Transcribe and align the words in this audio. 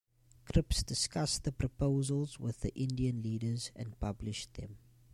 Cripps 0.45 0.81
discussed 0.81 1.43
the 1.43 1.51
proposals 1.51 2.39
with 2.39 2.61
the 2.61 2.73
Indian 2.73 3.21
leaders 3.21 3.69
and 3.75 3.99
published 3.99 4.55
them. 4.55 4.79